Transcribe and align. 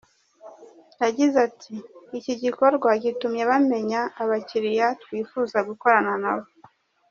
Yagize 1.03 1.35
ati 1.47 1.73
“Iki 2.17 2.33
gikorwa 2.43 2.89
gitumye 3.03 3.43
bamenya 3.51 4.01
abakiliya 4.21 4.87
twifuza 5.03 5.57
gukorana 5.69 6.13
na 6.23 6.33
bo. 6.39 6.45